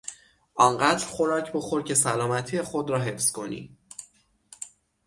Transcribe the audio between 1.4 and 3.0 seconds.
بخور که سلامتی خود را